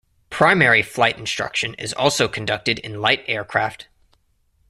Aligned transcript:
Primary 0.31 0.81
flight 0.81 1.19
instruction 1.19 1.75
is 1.75 1.93
also 1.93 2.27
conducted 2.27 2.79
in 2.79 3.01
light 3.01 3.23
aircraft. 3.27 3.87